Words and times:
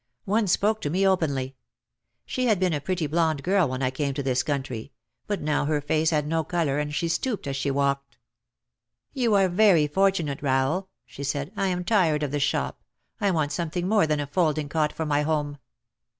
One 0.25 0.47
spoke 0.47 0.81
to 0.81 0.89
me 0.89 1.05
openly. 1.07 1.55
She 2.25 2.47
had 2.47 2.59
been 2.59 2.73
a 2.73 2.81
pretty 2.81 3.05
blonde 3.05 3.43
girl 3.43 3.67
when 3.69 3.83
I 3.83 3.91
came 3.91 4.15
to 4.15 4.23
this 4.23 4.41
country, 4.41 4.91
but 5.27 5.43
now 5.43 5.65
her 5.65 5.79
face 5.79 6.09
had 6.09 6.25
no 6.25 6.43
colour 6.43 6.79
and 6.79 6.91
she 6.91 7.07
stooped 7.07 7.45
as 7.45 7.55
she 7.55 7.69
walked. 7.69 8.17
"You 9.13 9.35
are 9.35 9.47
very 9.47 9.85
fortunate, 9.85 10.41
Rahel," 10.41 10.89
she 11.05 11.23
said. 11.23 11.51
"I 11.55 11.67
am 11.67 11.83
tired 11.83 12.23
of 12.23 12.31
the 12.31 12.39
shop, 12.39 12.81
I 13.19 13.29
want 13.29 13.51
something 13.51 13.87
more 13.87 14.07
than 14.07 14.19
a 14.19 14.25
folding 14.25 14.69
cot 14.69 14.91
for 14.91 15.05
my 15.05 15.21
home. 15.21 15.59